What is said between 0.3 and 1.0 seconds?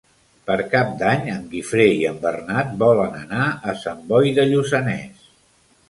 Per Cap